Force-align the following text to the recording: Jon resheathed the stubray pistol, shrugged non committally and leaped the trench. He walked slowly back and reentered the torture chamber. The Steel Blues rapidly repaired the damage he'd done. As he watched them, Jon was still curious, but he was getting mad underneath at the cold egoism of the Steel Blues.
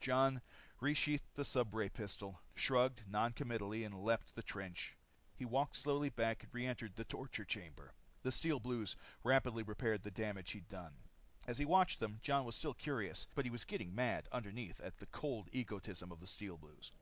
Jon 0.00 0.42
resheathed 0.80 1.34
the 1.34 1.42
stubray 1.44 1.92
pistol, 1.92 2.40
shrugged 2.54 3.02
non 3.08 3.32
committally 3.32 3.82
and 3.82 4.00
leaped 4.04 4.36
the 4.36 4.42
trench. 4.44 4.94
He 5.34 5.44
walked 5.44 5.76
slowly 5.76 6.08
back 6.08 6.44
and 6.44 6.54
reentered 6.54 6.94
the 6.94 7.02
torture 7.02 7.44
chamber. 7.44 7.92
The 8.22 8.30
Steel 8.30 8.60
Blues 8.60 8.94
rapidly 9.24 9.64
repaired 9.64 10.04
the 10.04 10.12
damage 10.12 10.52
he'd 10.52 10.68
done. 10.68 10.94
As 11.48 11.58
he 11.58 11.64
watched 11.64 11.98
them, 11.98 12.20
Jon 12.22 12.44
was 12.44 12.54
still 12.54 12.74
curious, 12.74 13.26
but 13.34 13.44
he 13.44 13.50
was 13.50 13.64
getting 13.64 13.92
mad 13.92 14.28
underneath 14.30 14.78
at 14.78 14.98
the 14.98 15.06
cold 15.06 15.48
egoism 15.50 16.12
of 16.12 16.20
the 16.20 16.28
Steel 16.28 16.56
Blues. 16.56 16.92